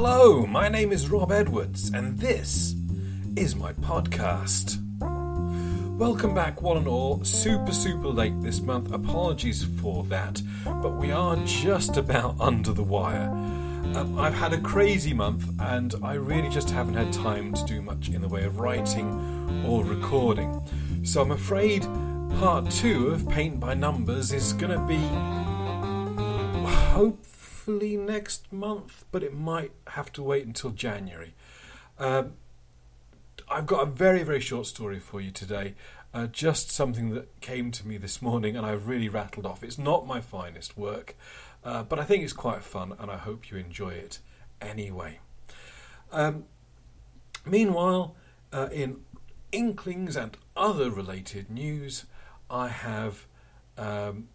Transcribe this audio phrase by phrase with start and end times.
[0.00, 2.76] Hello, my name is Rob Edwards, and this
[3.34, 4.78] is my podcast.
[5.98, 7.24] Welcome back, one and all.
[7.24, 8.92] Super, super late this month.
[8.92, 13.28] Apologies for that, but we are just about under the wire.
[13.96, 17.82] Um, I've had a crazy month, and I really just haven't had time to do
[17.82, 20.62] much in the way of writing or recording.
[21.02, 21.82] So I'm afraid
[22.38, 24.98] part two of Paint by Numbers is going to be
[26.94, 27.37] hopefully
[27.68, 31.34] next month, but it might have to wait until January.
[31.98, 32.34] Um,
[33.50, 35.74] I've got a very, very short story for you today.
[36.14, 39.62] Uh, just something that came to me this morning and I've really rattled off.
[39.62, 41.14] It's not my finest work,
[41.64, 44.18] uh, but I think it's quite fun and I hope you enjoy it
[44.60, 45.20] anyway.
[46.10, 46.44] Um,
[47.44, 48.16] meanwhile,
[48.52, 49.00] uh, in
[49.52, 52.04] Inklings and other related news,
[52.50, 53.26] I have
[53.76, 54.28] um,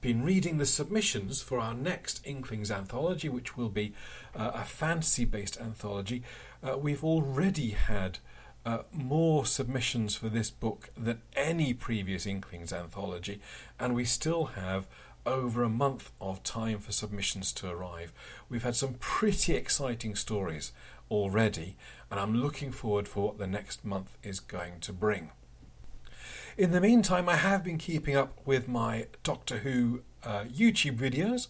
[0.00, 3.92] been reading the submissions for our next Inklings anthology, which will be
[4.34, 6.22] uh, a fantasy based anthology.
[6.62, 8.18] Uh, we've already had
[8.64, 13.40] uh, more submissions for this book than any previous Inklings anthology,
[13.78, 14.88] and we still have
[15.24, 18.12] over a month of time for submissions to arrive.
[18.48, 20.72] We've had some pretty exciting stories
[21.10, 21.76] already,
[22.10, 25.30] and I'm looking forward for what the next month is going to bring.
[26.58, 31.48] In the meantime, I have been keeping up with my Doctor Who uh, YouTube videos.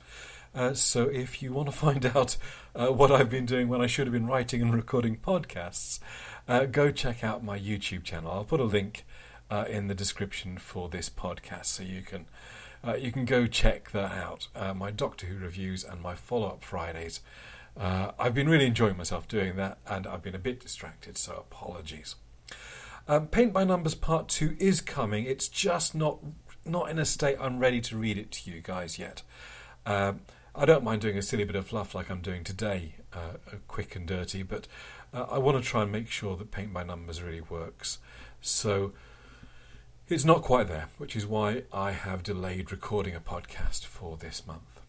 [0.53, 2.37] Uh, so if you want to find out
[2.75, 6.01] uh, what I've been doing when I should have been writing and recording podcasts,
[6.49, 8.33] uh, go check out my YouTube channel.
[8.33, 9.05] I'll put a link
[9.49, 12.27] uh, in the description for this podcast, so you can
[12.85, 14.49] uh, you can go check that out.
[14.75, 17.21] my Doctor Who reviews and my follow up Fridays.
[17.77, 22.17] I've been really enjoying myself doing that, and I've been a bit distracted, so apologies.
[23.09, 25.25] Um, Paint by Numbers Part 2 is coming.
[25.27, 26.19] It's just not
[26.65, 29.23] not in a state I'm ready to read it to you guys yet.
[29.85, 33.35] Um, I don't mind doing a silly bit of fluff like I'm doing today, uh,
[33.69, 34.67] quick and dirty, but
[35.15, 37.99] uh, I want to try and make sure that Paint by Numbers really works.
[38.41, 38.93] So
[40.09, 44.45] it's not quite there, which is why I have delayed recording a podcast for this
[44.45, 44.81] month.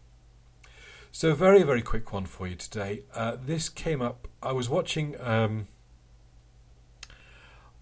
[1.12, 3.02] So, very, very quick one for you today.
[3.14, 5.14] Uh, this came up, I was watching.
[5.20, 5.68] Um,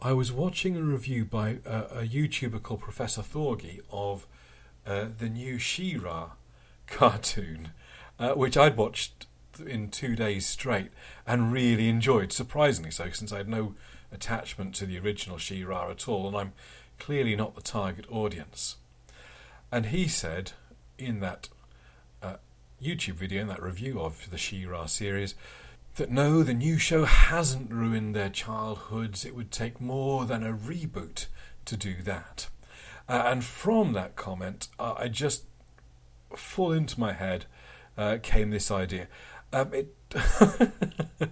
[0.01, 4.27] I was watching a review by a, YouTuber called Professor Thorgy of
[4.87, 6.33] uh, the new She-Ra
[6.87, 7.71] cartoon,
[8.19, 9.27] uh, which I'd watched
[9.67, 10.91] in two days straight
[11.27, 13.75] and really enjoyed, surprisingly so, since I had no
[14.13, 16.53] attachment to the original She-Ra at all, and I'm
[16.99, 18.77] clearly not the target audience.
[19.73, 20.53] And he said
[20.99, 21.49] in that
[22.23, 22.37] uh,
[22.83, 25.35] YouTube video, in that review of the She-Ra series,
[25.97, 29.25] that no, the new show hasn't ruined their childhoods.
[29.25, 31.27] It would take more than a reboot
[31.65, 32.49] to do that.
[33.09, 35.45] Uh, and from that comment, uh, I just
[36.35, 37.47] full into my head
[37.97, 39.09] uh, came this idea.
[39.53, 39.95] Um, it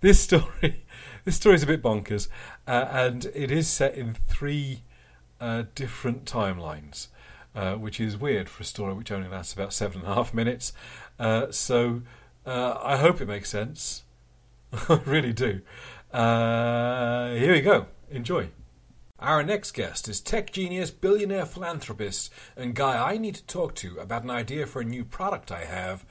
[0.00, 0.84] this story,
[1.24, 2.28] this story is a bit bonkers,
[2.66, 4.82] uh, and it is set in three
[5.40, 7.08] uh, different timelines.
[7.54, 10.32] Uh, which is weird for a story which only lasts about seven and a half
[10.32, 10.72] minutes.
[11.50, 12.00] so
[12.46, 14.04] uh, I hope it makes sense.
[14.72, 15.60] I really do.
[16.12, 17.86] Uh, here we go.
[18.10, 18.50] Enjoy.
[19.18, 23.98] Our next guest is tech genius, billionaire philanthropist, and guy I need to talk to
[23.98, 26.04] about an idea for a new product I have,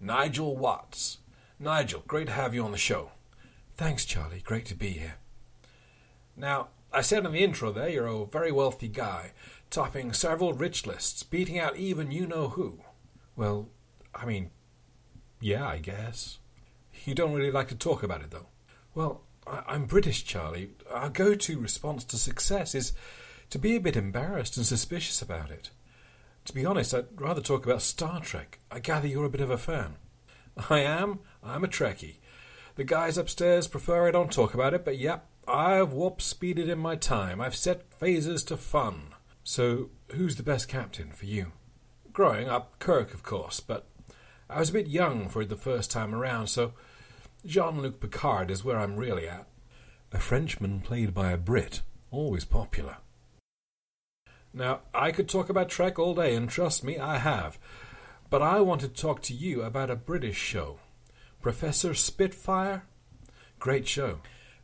[0.00, 1.18] Nigel Watts.
[1.58, 3.10] Nigel, great to have you on the show.
[3.76, 4.42] Thanks, Charlie.
[4.44, 5.16] Great to be here.
[6.36, 9.32] Now, I said in the intro there you're a very wealthy guy,
[9.70, 12.80] topping several rich lists, beating out even you know who.
[13.34, 13.68] Well,
[14.14, 14.50] I mean,
[15.42, 16.38] yeah, I guess.
[17.04, 18.46] You don't really like to talk about it, though.
[18.94, 20.70] Well, I- am British, Charlie.
[20.90, 22.92] Our go to response to success is
[23.50, 25.70] to be a bit embarrassed and suspicious about it.
[26.46, 28.60] To be honest, I'd rather talk about Star Trek.
[28.70, 29.96] I gather you're a bit of a fan.
[30.70, 31.20] I am.
[31.42, 32.16] I'm a Trekkie.
[32.76, 36.78] The guys upstairs prefer I don't talk about it, but yep, I've warp speeded in
[36.78, 37.40] my time.
[37.40, 39.14] I've set phasers to fun.
[39.44, 41.52] So, who's the best captain for you?
[42.12, 43.86] Growing up, Kirk, of course, but
[44.52, 46.74] I was a bit young for it the first time around, so
[47.46, 49.46] Jean Luc Picard is where I'm really at.
[50.12, 51.80] A Frenchman played by a Brit,
[52.10, 52.98] always popular.
[54.52, 57.58] Now, I could talk about Trek all day, and trust me, I have.
[58.28, 60.78] But I want to talk to you about a British show.
[61.40, 62.84] Professor Spitfire?
[63.58, 64.18] Great show.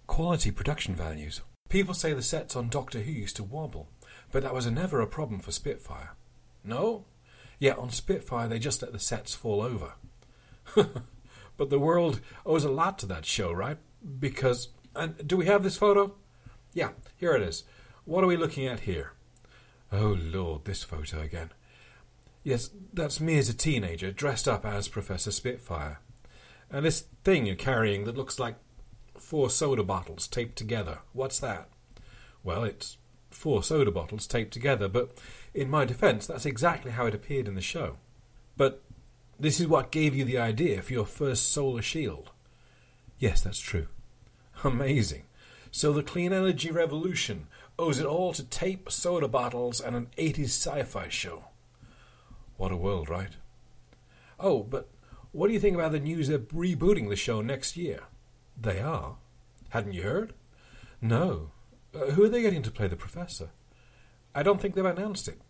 [0.07, 1.41] Quality production values.
[1.71, 3.89] People say the sets on Doctor Who used to wobble,
[4.33, 6.15] but that was never a problem for Spitfire.
[6.63, 7.07] No?
[7.59, 9.95] Yet on Spitfire they just let the sets fall over.
[11.57, 13.79] but the world owes a lot to that show, right?
[14.19, 14.69] Because.
[14.95, 16.15] And do we have this photo?
[16.73, 17.65] Yeah, here it is.
[18.05, 19.13] What are we looking at here?
[19.93, 21.51] Oh, Lord, this photo again.
[22.43, 26.01] Yes, that's me as a teenager, dressed up as Professor Spitfire.
[26.71, 28.57] And this thing you're carrying that looks like
[29.17, 31.69] four soda bottles taped together, what's that?
[32.43, 32.99] Well, it's
[33.31, 35.11] four soda bottles taped together, but
[35.55, 37.97] in my defence, that's exactly how it appeared in the show.
[38.57, 38.83] But
[39.39, 42.31] this is what gave you the idea for your first solar shield.
[43.19, 43.87] Yes, that's true.
[44.65, 45.25] Amazing.
[45.71, 47.47] So the clean energy revolution
[47.79, 51.45] owes it all to tape, soda bottles, and an 80s sci fi show.
[52.57, 53.37] What a world, right?
[54.41, 54.89] Oh, but
[55.33, 58.05] what do you think about the news they're rebooting the show next year?
[58.61, 59.17] They are.
[59.71, 60.33] Hadn't you heard?
[61.01, 61.51] No.
[61.95, 63.51] Uh, who are they getting to play the professor?
[64.35, 65.41] I don't think they've announced it.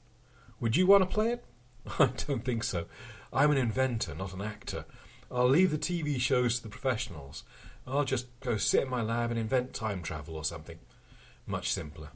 [0.61, 1.45] Would you want to play it?
[1.99, 2.87] I don't think so.
[3.33, 4.85] I'm an inventor, not an actor.
[5.31, 7.45] I'll leave the TV shows to the professionals.
[7.87, 10.79] I'll just go sit in my lab and invent time travel or something.
[11.47, 12.11] Much simpler.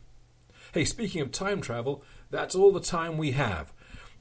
[0.73, 3.73] Hey, speaking of time travel, that's all the time we have.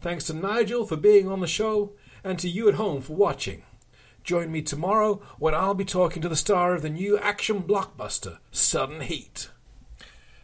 [0.01, 1.93] Thanks to Nigel for being on the show,
[2.23, 3.63] and to you at home for watching.
[4.23, 8.39] Join me tomorrow when I'll be talking to the star of the new action blockbuster,
[8.51, 9.49] Sudden Heat.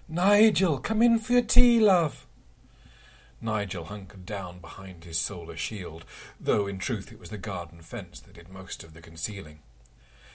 [0.09, 2.25] Nigel, come in for your tea, love.
[3.41, 6.05] Nigel hunkered down behind his solar shield,
[6.39, 9.59] though in truth it was the garden fence that did most of the concealing.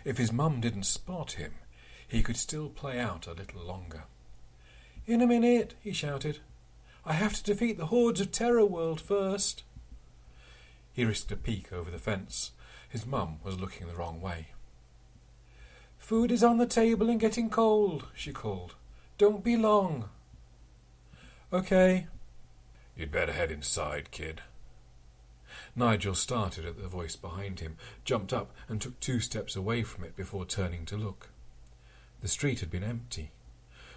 [0.05, 1.55] If his mum didn't spot him,
[2.07, 4.05] he could still play out a little longer.
[5.07, 6.41] In a minute, he shouted.
[7.07, 9.63] I have to defeat the hordes of Terror World first.
[10.93, 12.53] He risked a peek over the fence.
[12.91, 14.49] His mum was looking the wrong way.
[15.97, 18.75] Food is on the table and getting cold, she called.
[19.19, 20.09] Don't be long.
[21.53, 22.07] Okay,
[22.97, 24.43] You'd better head inside, kid.
[25.75, 30.05] Nigel started at the voice behind him, jumped up, and took two steps away from
[30.05, 31.31] it before turning to look.
[32.21, 33.33] The street had been empty,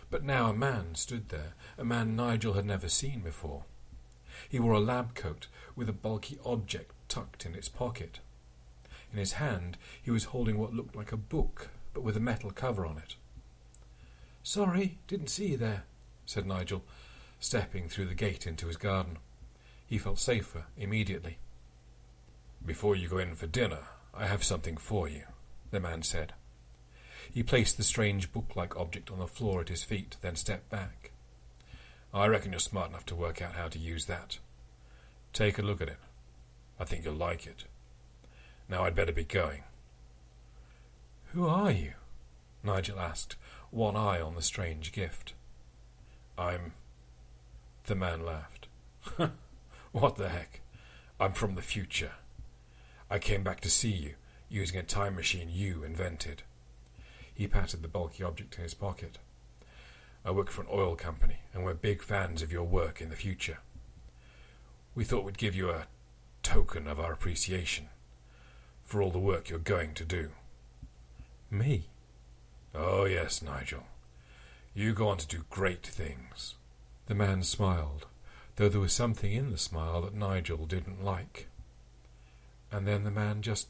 [0.09, 3.65] but now a man stood there, a man Nigel had never seen before.
[4.47, 8.19] He wore a lab coat with a bulky object tucked in its pocket.
[9.11, 12.51] In his hand he was holding what looked like a book, but with a metal
[12.51, 13.15] cover on it.
[14.45, 15.85] Sorry, didn't see you there,
[16.23, 16.83] said Nigel,
[17.39, 19.17] stepping through the gate into his garden.
[19.87, 21.39] He felt safer immediately.
[22.63, 23.79] Before you go in for dinner,
[24.13, 25.23] I have something for you,
[25.71, 26.33] the man said.
[27.33, 30.69] He placed the strange book like object on the floor at his feet, then stepped
[30.69, 31.09] back.
[32.13, 34.37] I reckon you're smart enough to work out how to use that.
[35.33, 35.99] Take a look at it.
[36.79, 37.63] I think you'll like it.
[38.69, 39.63] Now I'd better be going.
[41.33, 41.93] Who are you?
[42.63, 43.37] Nigel asked,
[43.75, 45.33] one eye on the strange gift.
[46.37, 46.71] I'm
[47.87, 48.67] the man laughed.
[49.91, 50.61] what the heck?
[51.19, 52.13] I'm from the future.
[53.09, 54.13] I came back to see you,
[54.49, 56.43] using a time machine you invented.
[57.33, 59.17] He patted the bulky object in his pocket.
[60.23, 63.15] I work for an oil company, and we're big fans of your work in the
[63.17, 63.59] future.
[64.95, 65.87] We thought we'd give you a
[66.43, 67.89] token of our appreciation
[68.83, 70.29] for all the work you're going to do.
[71.51, 71.89] Me?
[72.77, 73.83] Oh, yes, Nigel.
[74.73, 76.55] You go on to do great things.
[77.05, 78.07] The man smiled,
[78.57, 81.47] though there was something in the smile that Nigel didn't like.
[82.71, 83.67] And then the man just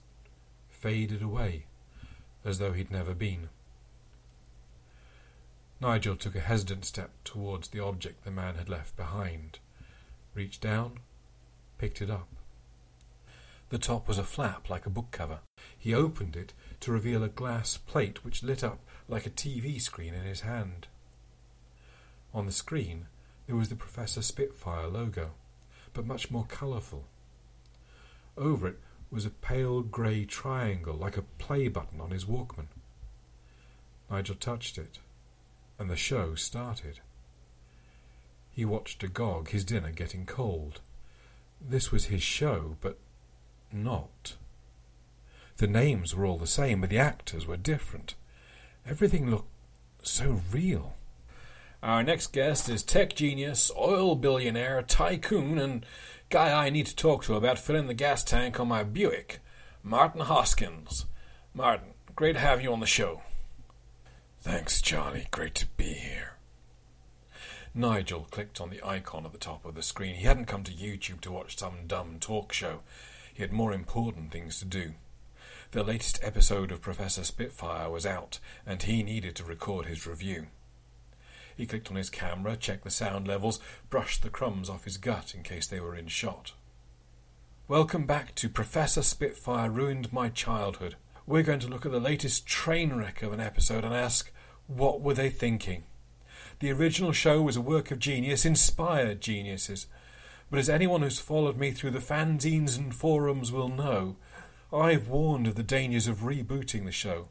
[0.69, 1.65] faded away,
[2.43, 3.49] as though he'd never been.
[5.79, 9.59] Nigel took a hesitant step towards the object the man had left behind,
[10.33, 10.99] reached down,
[11.77, 12.27] picked it up.
[13.69, 15.39] The top was a flap like a book cover.
[15.77, 20.13] He opened it to reveal a glass plate which lit up like a TV screen
[20.13, 20.87] in his hand.
[22.33, 23.07] On the screen
[23.47, 25.31] there was the Professor Spitfire logo,
[25.93, 27.05] but much more colourful.
[28.37, 28.79] Over it
[29.11, 32.67] was a pale grey triangle like a play button on his Walkman.
[34.09, 34.99] Nigel touched it,
[35.79, 36.99] and the show started.
[38.51, 40.79] He watched agog, his dinner getting cold.
[41.61, 42.97] This was his show, but
[43.71, 44.35] not.
[45.57, 48.15] The names were all the same, but the actors were different.
[48.87, 49.49] Everything looked
[50.03, 50.93] so real.
[51.81, 55.85] Our next guest is tech genius, oil billionaire, tycoon, and
[56.29, 59.39] guy I need to talk to about filling the gas tank on my Buick,
[59.81, 61.05] Martin Hoskins.
[61.53, 63.21] Martin, great to have you on the show.
[64.39, 65.27] Thanks, Charlie.
[65.31, 66.33] Great to be here.
[67.73, 70.15] Nigel clicked on the icon at the top of the screen.
[70.15, 72.81] He hadn't come to YouTube to watch some dumb talk show.
[73.33, 74.93] He had more important things to do.
[75.71, 80.47] The latest episode of Professor Spitfire was out, and he needed to record his review.
[81.57, 85.33] He clicked on his camera, checked the sound levels, brushed the crumbs off his gut
[85.33, 86.53] in case they were in shot.
[87.67, 90.95] Welcome back to Professor Spitfire Ruined My Childhood.
[91.25, 94.31] We're going to look at the latest train wreck of an episode and ask,
[94.67, 95.83] what were they thinking?
[96.59, 99.87] The original show was a work of genius, inspired geniuses.
[100.51, 104.15] But as anyone who's followed me through the fanzines and forums will know,
[104.73, 107.29] I've warned of the dangers of rebooting the show.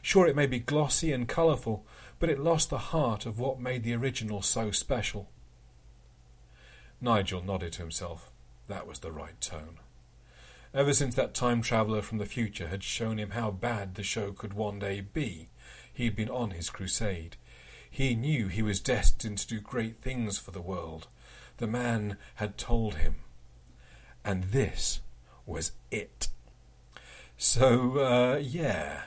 [0.00, 1.84] Sure, it may be glossy and colourful,
[2.18, 5.28] but it lost the heart of what made the original so special.
[7.00, 8.30] Nigel nodded to himself.
[8.68, 9.78] That was the right tone.
[10.74, 14.32] Ever since that time traveller from the future had shown him how bad the show
[14.32, 15.48] could one day be,
[15.92, 17.36] he had been on his crusade.
[17.90, 21.08] He knew he was destined to do great things for the world.
[21.56, 23.16] The man had told him.
[24.24, 25.00] And this
[25.46, 26.28] was it.
[27.40, 29.02] So, uh, yeah.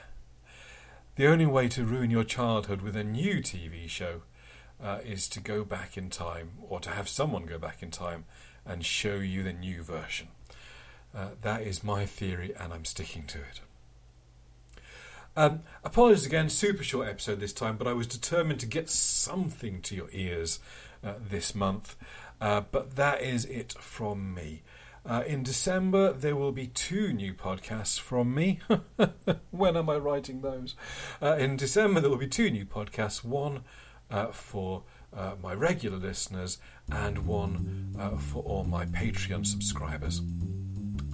[1.16, 4.22] The only way to ruin your childhood with a new TV show
[4.82, 8.24] uh, is to go back in time, or to have someone go back in time
[8.64, 10.28] and show you the new version.
[11.14, 13.60] Uh, that is my theory, and I'm sticking to it.
[15.36, 19.82] Um, apologies again, super short episode this time, but I was determined to get something
[19.82, 20.58] to your ears
[21.04, 21.96] uh, this month.
[22.40, 24.62] Uh, but that is it from me.
[25.04, 28.60] Uh, in December, there will be two new podcasts from me.
[29.50, 30.76] when am I writing those?
[31.20, 33.64] Uh, in December, there will be two new podcasts one
[34.10, 34.84] uh, for
[35.16, 36.58] uh, my regular listeners
[36.90, 40.22] and one uh, for all my Patreon subscribers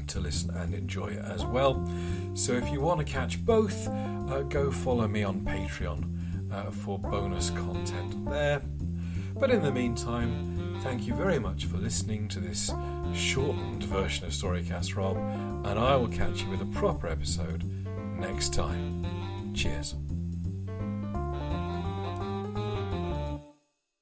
[0.06, 1.86] to listen and enjoy as well.
[2.34, 7.50] So if you want to catch both, uh, go follow me on Patreon for bonus
[7.50, 8.62] content there.
[9.34, 12.70] But in the meantime, thank you very much for listening to this
[13.14, 15.16] shortened version of Storycast Rob,
[15.66, 17.64] and I will catch you with a proper episode
[18.18, 19.54] next time.
[19.54, 19.94] Cheers.